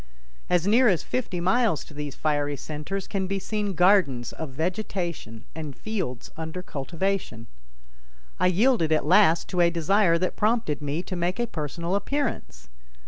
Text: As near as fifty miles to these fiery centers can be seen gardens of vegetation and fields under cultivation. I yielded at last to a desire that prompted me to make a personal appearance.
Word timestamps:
As 0.49 0.65
near 0.65 0.87
as 0.87 1.03
fifty 1.03 1.39
miles 1.39 1.85
to 1.85 1.93
these 1.93 2.15
fiery 2.15 2.57
centers 2.57 3.07
can 3.07 3.27
be 3.27 3.37
seen 3.37 3.75
gardens 3.75 4.33
of 4.33 4.49
vegetation 4.49 5.45
and 5.53 5.75
fields 5.75 6.31
under 6.35 6.63
cultivation. 6.63 7.45
I 8.39 8.47
yielded 8.47 8.91
at 8.91 9.05
last 9.05 9.47
to 9.49 9.61
a 9.61 9.69
desire 9.69 10.17
that 10.17 10.35
prompted 10.35 10.81
me 10.81 11.03
to 11.03 11.15
make 11.15 11.39
a 11.39 11.45
personal 11.45 11.93
appearance. 11.93 12.67